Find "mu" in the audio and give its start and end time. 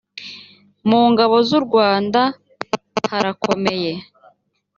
0.89-1.01